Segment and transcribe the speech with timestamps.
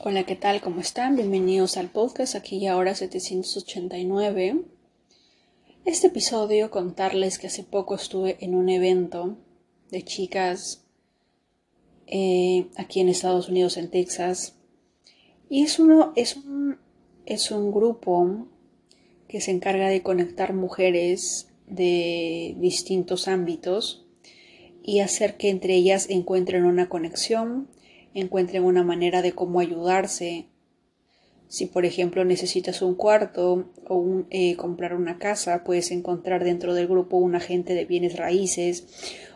[0.00, 0.60] Hola, ¿qué tal?
[0.60, 1.16] ¿Cómo están?
[1.16, 4.62] Bienvenidos al podcast aquí y ahora 789.
[5.84, 9.36] Este episodio contarles que hace poco estuve en un evento
[9.90, 10.84] de chicas
[12.06, 14.54] eh, aquí en Estados Unidos, en Texas.
[15.50, 16.78] Y es, uno, es, un,
[17.26, 18.46] es un grupo
[19.26, 24.06] que se encarga de conectar mujeres de distintos ámbitos
[24.80, 27.66] y hacer que entre ellas encuentren una conexión,
[28.14, 30.46] encuentren una manera de cómo ayudarse.
[31.48, 36.88] Si por ejemplo necesitas un cuarto o eh, comprar una casa, puedes encontrar dentro del
[36.88, 38.86] grupo un agente de bienes raíces.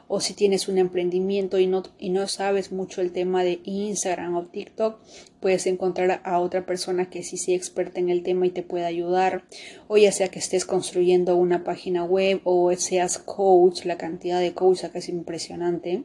[0.09, 4.37] O si tienes un emprendimiento y no, y no sabes mucho el tema de Instagram
[4.37, 5.01] o TikTok,
[5.41, 8.89] puedes encontrar a otra persona que sí sea experta en el tema y te pueda
[8.89, 9.45] ayudar,
[9.89, 14.53] o ya sea que estés construyendo una página web o seas coach, la cantidad de
[14.53, 16.05] coach acá es impresionante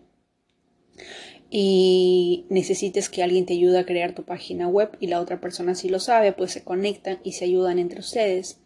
[1.50, 5.76] y necesites que alguien te ayude a crear tu página web y la otra persona
[5.76, 8.60] sí lo sabe, pues se conectan y se ayudan entre ustedes.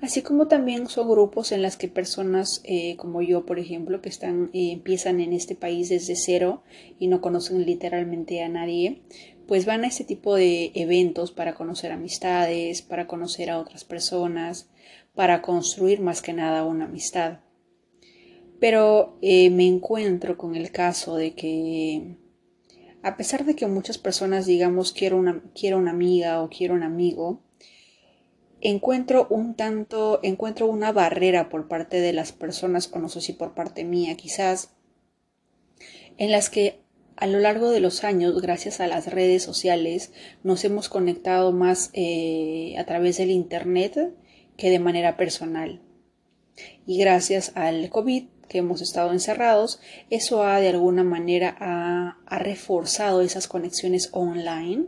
[0.00, 4.08] Así como también son grupos en las que personas eh, como yo, por ejemplo, que
[4.08, 6.62] están, eh, empiezan en este país desde cero
[6.98, 9.02] y no conocen literalmente a nadie,
[9.46, 14.70] pues van a este tipo de eventos para conocer amistades, para conocer a otras personas,
[15.14, 17.40] para construir más que nada una amistad.
[18.60, 22.16] Pero eh, me encuentro con el caso de que
[23.04, 26.82] a pesar de que muchas personas digamos quiero una, quiero una amiga o quiero un
[26.82, 27.42] amigo,
[28.62, 33.34] encuentro un tanto, encuentro una barrera por parte de las personas, o no sé si
[33.34, 34.70] por parte mía quizás,
[36.16, 36.80] en las que
[37.16, 41.90] a lo largo de los años, gracias a las redes sociales, nos hemos conectado más
[41.92, 44.14] eh, a través del Internet
[44.56, 45.80] que de manera personal.
[46.86, 53.22] Y gracias al COVID que hemos estado encerrados, eso ha de alguna manera ha, reforzado
[53.22, 54.86] esas conexiones online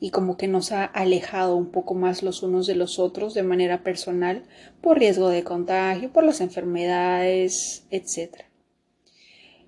[0.00, 3.42] y como que nos ha alejado un poco más los unos de los otros de
[3.42, 4.44] manera personal
[4.80, 8.44] por riesgo de contagio, por las enfermedades, etc.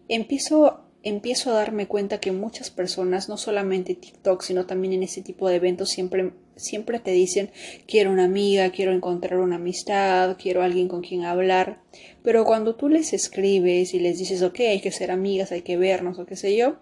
[0.08, 5.22] Empiezo, empiezo a darme cuenta que muchas personas, no solamente TikTok, sino también en ese
[5.22, 7.50] tipo de eventos, siempre, siempre te dicen
[7.86, 11.82] quiero una amiga, quiero encontrar una amistad, quiero alguien con quien hablar,
[12.22, 15.76] pero cuando tú les escribes y les dices ok, hay que ser amigas, hay que
[15.76, 16.76] vernos o qué sé yo,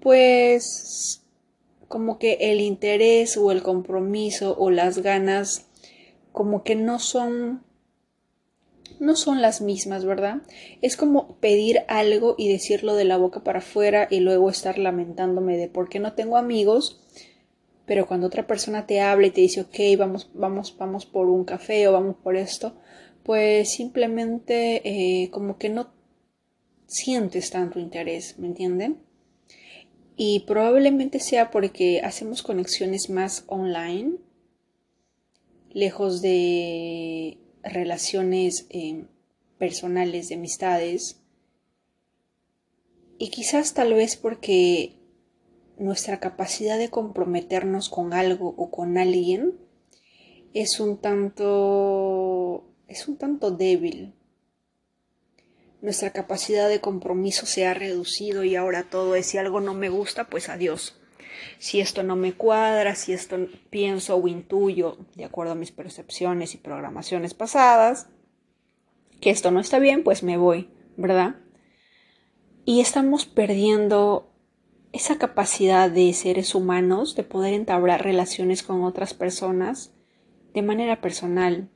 [0.00, 1.22] pues
[1.88, 5.66] como que el interés o el compromiso o las ganas
[6.32, 7.62] como que no son
[9.04, 10.42] no son las mismas, ¿verdad?
[10.80, 15.56] Es como pedir algo y decirlo de la boca para afuera y luego estar lamentándome
[15.56, 17.00] de por qué no tengo amigos,
[17.86, 21.44] pero cuando otra persona te habla y te dice, ok, vamos, vamos, vamos por un
[21.44, 22.74] café o vamos por esto,
[23.22, 25.92] pues simplemente eh, como que no
[26.86, 28.98] sientes tanto interés, ¿me entienden?
[30.16, 34.16] Y probablemente sea porque hacemos conexiones más online,
[35.72, 39.06] lejos de relaciones eh,
[39.58, 41.20] personales, de amistades.
[43.18, 44.96] Y quizás tal vez porque
[45.78, 49.54] nuestra capacidad de comprometernos con algo o con alguien
[50.52, 54.14] es un tanto es un tanto débil
[55.84, 59.90] nuestra capacidad de compromiso se ha reducido y ahora todo es si algo no me
[59.90, 60.98] gusta, pues adiós.
[61.58, 63.36] Si esto no me cuadra, si esto
[63.70, 68.08] pienso o intuyo, de acuerdo a mis percepciones y programaciones pasadas,
[69.20, 71.36] que esto no está bien, pues me voy, ¿verdad?
[72.64, 74.30] Y estamos perdiendo
[74.92, 79.92] esa capacidad de seres humanos de poder entablar relaciones con otras personas
[80.54, 81.68] de manera personal.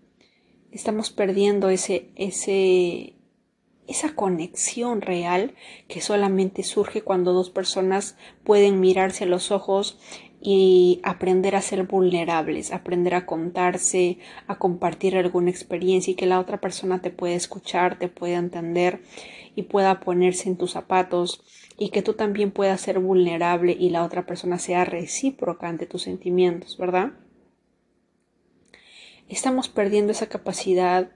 [0.71, 3.18] Estamos perdiendo ese, ese,
[3.89, 5.55] esa conexión real
[5.89, 9.99] que solamente surge cuando dos personas pueden mirarse a los ojos
[10.41, 16.39] y aprender a ser vulnerables, aprender a contarse, a compartir alguna experiencia y que la
[16.39, 19.03] otra persona te pueda escuchar, te pueda entender
[19.57, 21.43] y pueda ponerse en tus zapatos
[21.77, 26.03] y que tú también puedas ser vulnerable y la otra persona sea recíproca ante tus
[26.03, 27.13] sentimientos, ¿verdad?
[29.29, 31.11] Estamos perdiendo esa capacidad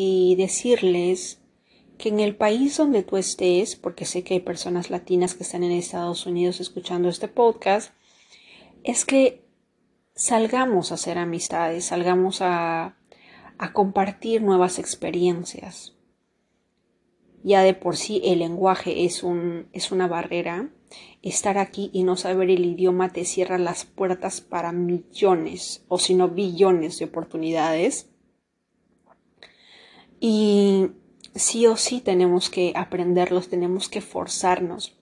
[0.00, 1.40] y decirles
[1.98, 5.64] que en el país donde tú estés, porque sé que hay personas latinas que están
[5.64, 7.92] en Estados Unidos escuchando este podcast,
[8.84, 9.44] es que
[10.14, 12.96] salgamos a hacer amistades, salgamos a,
[13.58, 15.96] a compartir nuevas experiencias.
[17.42, 20.70] Ya de por sí el lenguaje es, un, es una barrera.
[21.22, 26.14] Estar aquí y no saber el idioma te cierra las puertas para millones o si
[26.14, 28.08] no billones de oportunidades.
[30.20, 30.88] Y
[31.34, 34.98] sí o sí tenemos que aprenderlos, tenemos que forzarnos.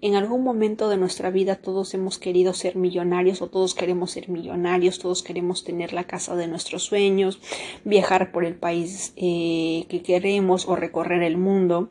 [0.00, 4.28] En algún momento de nuestra vida todos hemos querido ser millonarios o todos queremos ser
[4.28, 7.40] millonarios, todos queremos tener la casa de nuestros sueños,
[7.84, 11.90] viajar por el país eh, que queremos o recorrer el mundo.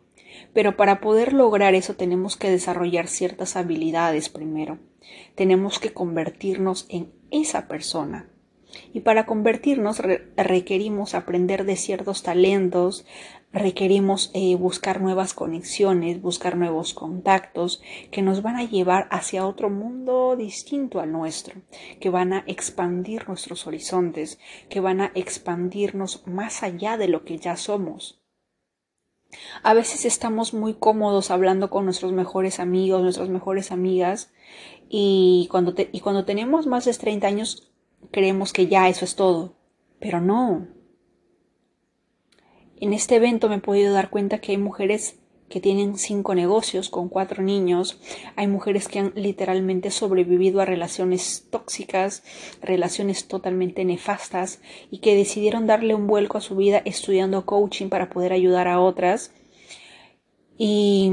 [0.54, 4.78] Pero para poder lograr eso tenemos que desarrollar ciertas habilidades primero.
[5.36, 8.30] Tenemos que convertirnos en esa persona.
[8.94, 10.02] Y para convertirnos
[10.36, 13.06] requerimos aprender de ciertos talentos,
[13.52, 17.82] requerimos eh, buscar nuevas conexiones, buscar nuevos contactos
[18.12, 21.62] que nos van a llevar hacia otro mundo distinto al nuestro,
[22.00, 24.40] que van a expandir nuestros horizontes,
[24.70, 28.20] que van a expandirnos más allá de lo que ya somos.
[29.64, 34.32] A veces estamos muy cómodos hablando con nuestros mejores amigos, nuestras mejores amigas,
[34.90, 37.73] y cuando, y cuando tenemos más de 30 años
[38.12, 39.56] creemos que ya eso es todo,
[40.00, 40.68] pero no.
[42.78, 45.20] En este evento me he podido dar cuenta que hay mujeres
[45.50, 48.00] que tienen cinco negocios con cuatro niños,
[48.36, 52.24] hay mujeres que han literalmente sobrevivido a relaciones tóxicas,
[52.62, 58.10] relaciones totalmente nefastas y que decidieron darle un vuelco a su vida estudiando coaching para
[58.10, 59.32] poder ayudar a otras.
[60.58, 61.12] Y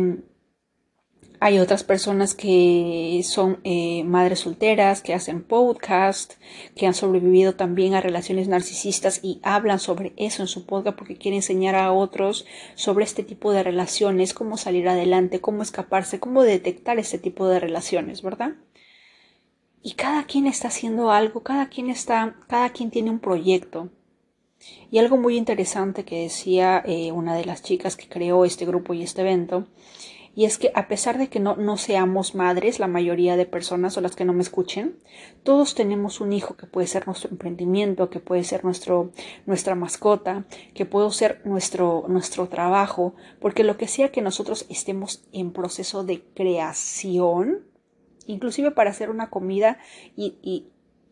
[1.43, 6.35] hay otras personas que son eh, madres solteras, que hacen podcast,
[6.77, 11.17] que han sobrevivido también a relaciones narcisistas y hablan sobre eso en su podcast porque
[11.17, 12.45] quieren enseñar a otros
[12.75, 17.59] sobre este tipo de relaciones, cómo salir adelante, cómo escaparse, cómo detectar este tipo de
[17.59, 18.53] relaciones, ¿verdad?
[19.83, 23.89] Y cada quien está haciendo algo, cada quien está, cada quien tiene un proyecto.
[24.91, 28.93] Y algo muy interesante que decía eh, una de las chicas que creó este grupo
[28.93, 29.67] y este evento
[30.35, 33.97] y es que a pesar de que no, no seamos madres, la mayoría de personas
[33.97, 34.97] o las que no me escuchen,
[35.43, 39.11] todos tenemos un hijo que puede ser nuestro emprendimiento, que puede ser nuestro,
[39.47, 45.25] nuestra mascota, que puede ser nuestro, nuestro trabajo, porque lo que sea que nosotros estemos
[45.33, 47.67] en proceso de creación,
[48.27, 49.79] inclusive para hacer una comida
[50.17, 50.69] y, y,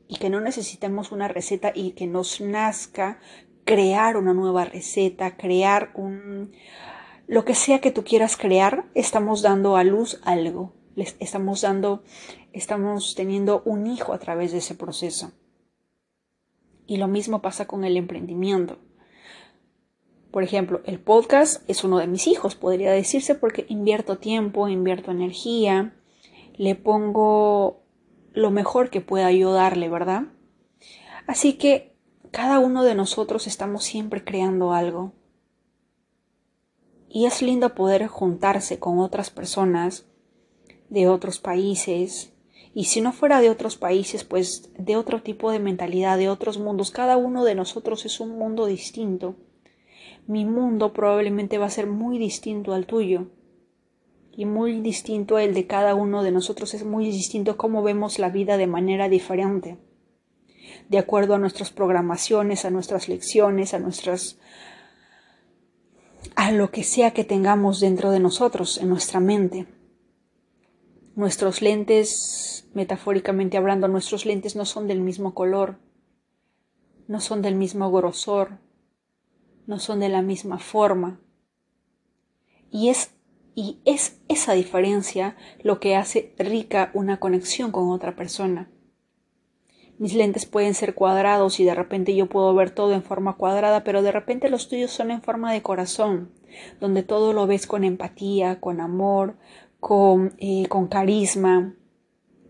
[0.07, 3.19] y que no necesitemos una receta y que nos nazca
[3.65, 6.53] crear una nueva receta, crear un,
[7.29, 10.73] lo que sea que tú quieras crear, estamos dando a luz algo.
[10.97, 12.03] Estamos dando,
[12.53, 15.31] estamos teniendo un hijo a través de ese proceso.
[16.87, 18.79] Y lo mismo pasa con el emprendimiento.
[20.31, 25.11] Por ejemplo, el podcast es uno de mis hijos, podría decirse, porque invierto tiempo, invierto
[25.11, 25.95] energía,
[26.57, 27.83] le pongo
[28.33, 30.25] lo mejor que pueda ayudarle, ¿verdad?
[31.27, 31.95] Así que
[32.31, 35.13] cada uno de nosotros estamos siempre creando algo.
[37.09, 40.07] Y es lindo poder juntarse con otras personas
[40.91, 42.33] de otros países.
[42.75, 46.59] Y si no fuera de otros países, pues de otro tipo de mentalidad, de otros
[46.59, 46.91] mundos.
[46.91, 49.37] Cada uno de nosotros es un mundo distinto.
[50.27, 53.29] Mi mundo probablemente va a ser muy distinto al tuyo.
[54.37, 56.75] Y muy distinto al de cada uno de nosotros.
[56.75, 59.79] Es muy distinto cómo vemos la vida de manera diferente.
[60.89, 64.39] De acuerdo a nuestras programaciones, a nuestras lecciones, a nuestras
[66.37, 69.67] a lo que sea que tengamos dentro de nosotros, en nuestra mente.
[71.15, 75.79] Nuestros lentes, metafóricamente hablando, nuestros lentes no son del mismo color,
[77.09, 78.59] no son del mismo grosor,
[79.67, 81.21] no son de la misma forma.
[82.71, 83.11] Y es,
[83.55, 88.71] y es esa diferencia lo que hace rica una conexión con otra persona.
[89.99, 93.83] Mis lentes pueden ser cuadrados y de repente yo puedo ver todo en forma cuadrada,
[93.83, 96.31] pero de repente los tuyos son en forma de corazón,
[96.81, 99.37] donde todo lo ves con empatía, con amor,
[99.81, 101.75] con, eh, carisma,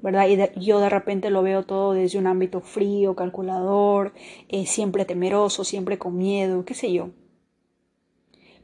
[0.02, 0.26] ¿verdad?
[0.28, 4.12] Y yo de repente lo veo todo desde un ámbito frío, calculador,
[4.48, 7.12] eh, siempre temeroso, siempre con miedo, qué sé yo.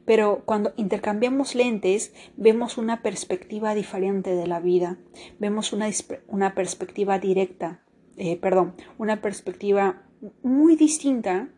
[0.05, 4.99] Pero cuando intercambiamos lentes, vemos una perspectiva diferente de la vida,
[5.39, 7.81] vemos una perspectiva directa,
[8.17, 10.03] eh, perdón, una perspectiva
[10.41, 11.49] muy distinta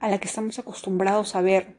[0.00, 1.76] a la que estamos acostumbrados a ver.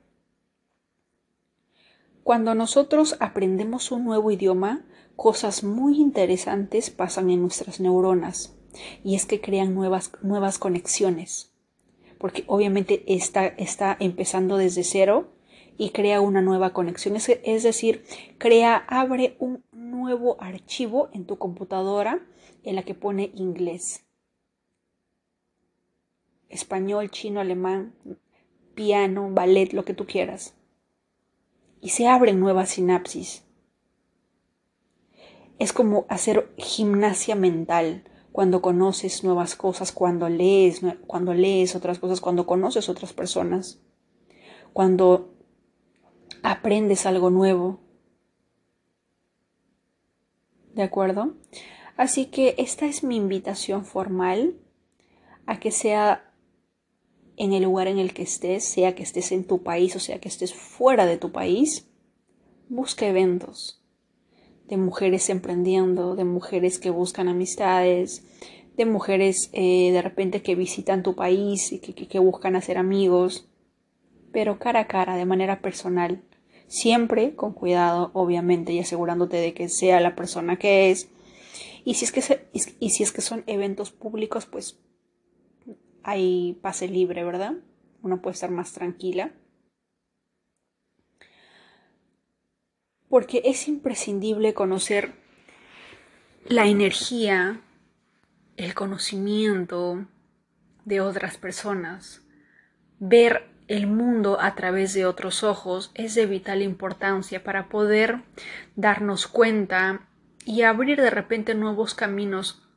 [2.23, 8.55] Cuando nosotros aprendemos un nuevo idioma, cosas muy interesantes pasan en nuestras neuronas
[9.03, 11.51] y es que crean nuevas, nuevas conexiones.
[12.19, 15.31] Porque obviamente está, está empezando desde cero
[15.77, 17.15] y crea una nueva conexión.
[17.15, 18.03] Es, es decir,
[18.37, 22.21] crea, abre un nuevo archivo en tu computadora
[22.63, 24.08] en la que pone inglés
[26.49, 27.93] español, chino, alemán,
[28.75, 30.55] piano, ballet, lo que tú quieras.
[31.81, 33.45] Y se abren nuevas sinapsis.
[35.57, 42.21] Es como hacer gimnasia mental cuando conoces nuevas cosas, cuando lees, cuando lees otras cosas,
[42.21, 43.81] cuando conoces otras personas,
[44.73, 45.33] cuando
[46.43, 47.81] aprendes algo nuevo.
[50.73, 51.35] ¿De acuerdo?
[51.97, 54.55] Así que esta es mi invitación formal
[55.45, 56.28] a que sea
[57.39, 60.19] en el lugar en el que estés, sea que estés en tu país o sea
[60.19, 61.87] que estés fuera de tu país,
[62.67, 63.81] busca eventos
[64.67, 68.23] de mujeres emprendiendo, de mujeres que buscan amistades,
[68.77, 73.47] de mujeres eh, de repente que visitan tu país y que, que buscan hacer amigos,
[74.31, 76.21] pero cara a cara, de manera personal,
[76.67, 81.09] siempre con cuidado, obviamente, y asegurándote de que sea la persona que es.
[81.83, 84.77] Y si es que, y si es que son eventos públicos, pues
[86.03, 87.53] hay pase libre, ¿verdad?
[88.01, 89.31] Uno puede estar más tranquila.
[93.09, 95.13] Porque es imprescindible conocer
[96.45, 97.61] la energía,
[98.57, 100.05] el conocimiento
[100.85, 102.21] de otras personas,
[102.99, 108.23] ver el mundo a través de otros ojos es de vital importancia para poder
[108.75, 110.07] darnos cuenta
[110.43, 112.67] y abrir de repente nuevos caminos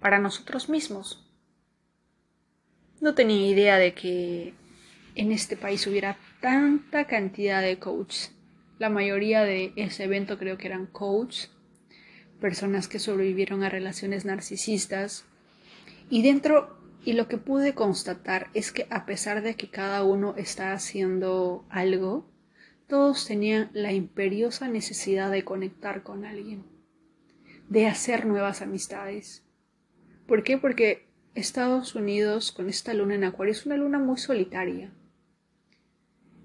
[0.00, 1.23] para nosotros mismos.
[3.04, 4.54] No tenía idea de que
[5.14, 8.32] en este país hubiera tanta cantidad de coaches.
[8.78, 11.50] La mayoría de ese evento creo que eran coaches,
[12.40, 15.26] personas que sobrevivieron a relaciones narcisistas.
[16.08, 20.34] Y dentro y lo que pude constatar es que a pesar de que cada uno
[20.38, 22.26] está haciendo algo,
[22.88, 26.64] todos tenían la imperiosa necesidad de conectar con alguien,
[27.68, 29.44] de hacer nuevas amistades.
[30.26, 30.56] ¿Por qué?
[30.56, 34.92] Porque Estados Unidos con esta luna en Acuario es una luna muy solitaria.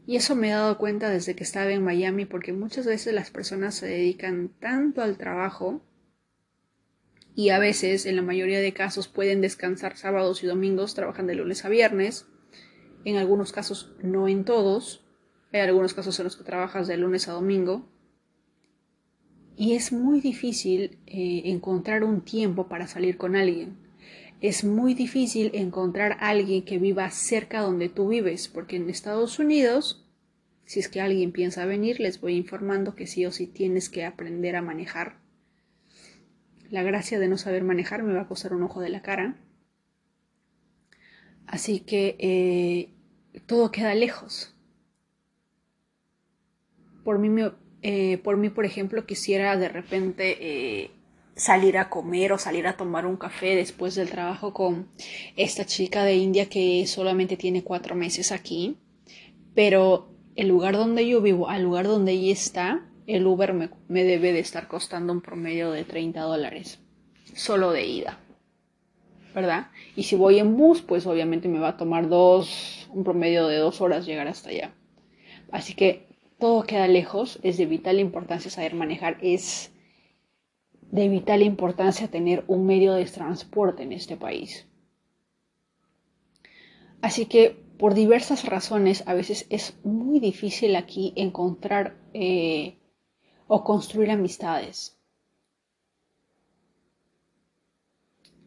[0.07, 3.29] Y eso me he dado cuenta desde que estaba en Miami porque muchas veces las
[3.29, 5.81] personas se dedican tanto al trabajo
[7.35, 11.35] y a veces, en la mayoría de casos, pueden descansar sábados y domingos, trabajan de
[11.35, 12.25] lunes a viernes.
[13.05, 15.05] En algunos casos, no en todos.
[15.53, 17.87] Hay algunos casos en los que trabajas de lunes a domingo.
[19.55, 23.78] Y es muy difícil eh, encontrar un tiempo para salir con alguien.
[24.41, 29.39] Es muy difícil encontrar a alguien que viva cerca donde tú vives, porque en Estados
[29.39, 30.05] Unidos,
[30.65, 34.05] si es que alguien piensa venir, les voy informando que sí o sí tienes que
[34.05, 35.17] aprender a manejar
[36.69, 39.35] la gracia de no saber manejar me va a costar un ojo de la cara.
[41.47, 42.89] Así que eh,
[43.47, 44.55] todo queda lejos.
[47.03, 47.43] Por mí,
[47.81, 50.91] eh, por mí, por ejemplo, quisiera de repente eh,
[51.39, 54.89] salir a comer o salir a tomar un café después del trabajo con
[55.37, 58.77] esta chica de India que solamente tiene cuatro meses aquí.
[59.55, 64.33] Pero el lugar donde yo vivo, al lugar donde ella está, el Uber me, debe
[64.33, 66.79] de estar costando un promedio de 30 dólares,
[67.33, 68.19] solo de ida,
[69.33, 69.67] ¿verdad?
[69.95, 73.57] Y si voy en bus, pues obviamente me va a tomar dos, un promedio de
[73.57, 74.73] dos horas llegar hasta allá.
[75.51, 76.05] Así que
[76.37, 79.71] todo queda lejos, es de vital importancia saber manejar, es
[80.91, 84.65] de vital importancia tener un medio de transporte en este país.
[87.01, 92.77] Así que por diversas razones a veces es muy difícil aquí encontrar eh,
[93.47, 94.97] o construir amistades.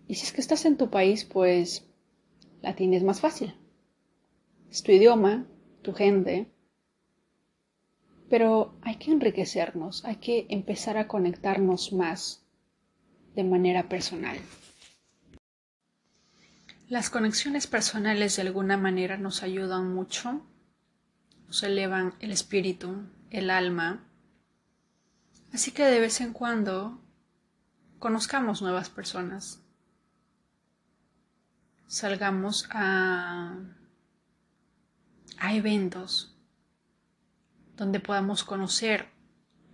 [0.06, 1.88] Y si es que estás en tu país, pues
[2.60, 3.54] la tienes más fácil.
[4.70, 5.46] Es tu idioma,
[5.80, 6.50] tu gente.
[8.32, 12.46] Pero hay que enriquecernos, hay que empezar a conectarnos más
[13.34, 14.38] de manera personal.
[16.88, 20.40] Las conexiones personales de alguna manera nos ayudan mucho,
[21.46, 24.08] nos elevan el espíritu, el alma,
[25.52, 26.98] Así que de vez en cuando
[27.98, 29.60] conozcamos nuevas personas.
[31.86, 33.58] Salgamos a,
[35.36, 36.31] a eventos
[37.76, 39.08] donde podamos conocer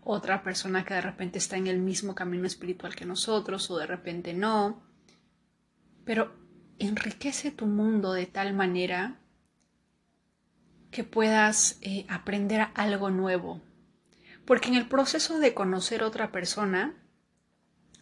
[0.03, 3.87] otra persona que de repente está en el mismo camino espiritual que nosotros o de
[3.87, 4.83] repente no.
[6.05, 6.33] Pero
[6.79, 9.21] enriquece tu mundo de tal manera
[10.91, 13.61] que puedas eh, aprender algo nuevo
[14.49, 16.95] porque en el proceso de conocer otra persona,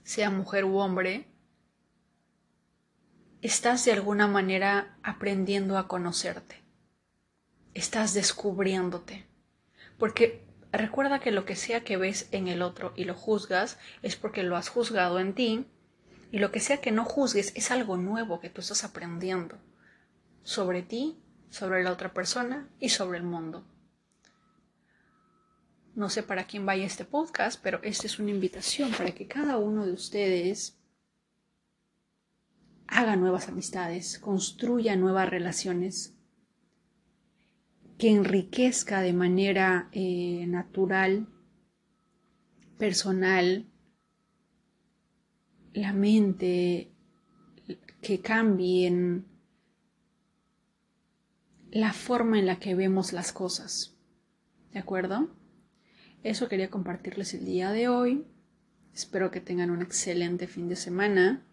[0.05, 1.27] sea mujer u hombre,
[3.43, 6.63] estás de alguna manera aprendiendo a conocerte.
[7.75, 9.27] Estás descubriéndote.
[9.99, 14.17] Porque recuerda que lo que sea que ves en el otro y lo juzgas es
[14.17, 15.67] porque lo has juzgado en ti.
[16.33, 19.59] Y lo que sea que no juzgues es algo nuevo que tú estás aprendiendo
[20.43, 21.19] sobre ti,
[21.51, 23.65] sobre la otra persona y sobre el mundo.
[25.95, 29.57] No sé para quién vaya este podcast, pero esta es una invitación para que cada
[29.57, 30.77] uno de ustedes
[32.87, 36.16] haga nuevas amistades, construya nuevas relaciones,
[37.99, 41.29] que enriquezca de manera eh, natural,
[42.79, 43.67] personal,
[45.73, 46.93] la mente,
[48.03, 49.27] que cambien
[51.71, 53.97] la forma en la que vemos las cosas.
[54.73, 55.29] ¿De acuerdo?
[56.23, 58.27] Eso quería compartirles el día de hoy.
[58.95, 61.47] Espero que tengan un excelente fin de semana.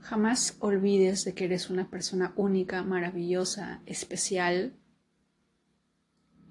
[0.00, 4.74] Jamás olvides de que eres una persona única, maravillosa, especial.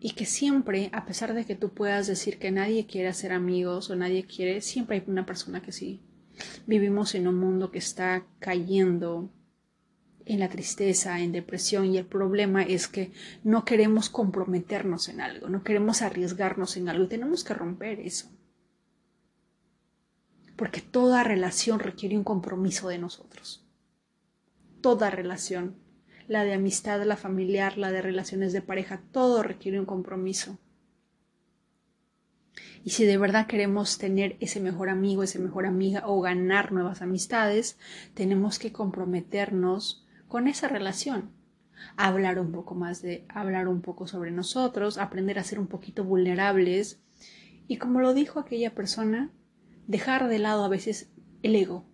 [0.04, 3.92] Y que siempre, a pesar de que tú puedas decir que nadie quiere ser amigos
[3.92, 6.02] o nadie quiere, siempre hay una persona que sí.
[6.66, 9.30] Vivimos en un mundo que está cayendo
[10.26, 13.12] en la tristeza, en depresión y el problema es que
[13.44, 18.32] no queremos comprometernos en algo, no queremos arriesgarnos en algo y tenemos que romper eso.
[20.56, 23.68] Porque toda relación requiere un compromiso de nosotros.
[24.82, 25.76] Toda relación,
[26.32, 30.58] la de amistad, la familiar, la de relaciones de pareja, todo requiere un compromiso.
[32.86, 37.02] Y si de verdad queremos tener ese mejor amigo, esa mejor amiga o ganar nuevas
[37.02, 37.78] amistades,
[38.14, 41.34] tenemos que comprometernos con esa relación.
[41.98, 46.06] Hablar un poco más de, hablar un poco sobre nosotros, aprender a ser un poquito
[46.06, 47.02] vulnerables
[47.68, 49.34] y como lo dijo aquella persona,
[49.86, 51.12] dejar de lado a veces
[51.44, 51.91] el ego.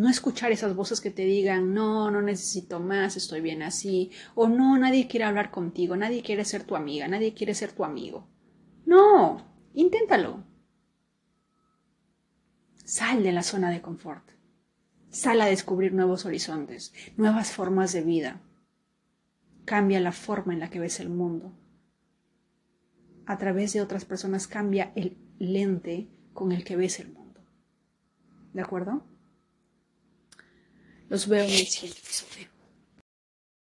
[0.00, 4.48] No escuchar esas voces que te digan, no, no necesito más, estoy bien así, o
[4.48, 8.26] no, nadie quiere hablar contigo, nadie quiere ser tu amiga, nadie quiere ser tu amigo.
[8.86, 10.42] No, inténtalo.
[12.82, 14.26] Sal de la zona de confort.
[15.10, 18.40] Sal a descubrir nuevos horizontes, nuevas formas de vida.
[19.66, 21.52] Cambia la forma en la que ves el mundo.
[23.26, 27.42] A través de otras personas cambia el lente con el que ves el mundo.
[28.54, 29.09] ¿De acuerdo?
[31.10, 32.59] Los veo en el siguiente episodio.